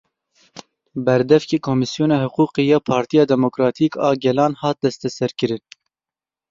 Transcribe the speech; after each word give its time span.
Berdevkê 1.05 1.57
Komîsyona 1.67 2.17
Hiqûqê 2.23 2.63
ya 2.71 2.79
Partiya 2.89 3.23
Demokratîk 3.33 3.93
a 4.07 4.09
Gelan 4.23 4.53
hat 4.61 4.77
desteserkirin. 4.83 5.63